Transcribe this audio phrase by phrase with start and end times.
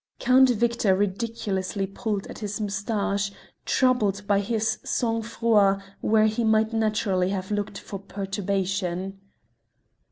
[0.17, 3.31] Count Victor ridiculously pulled at his moustache,
[3.65, 9.19] troubled by this sang froid where he might naturally have looked for perturbation.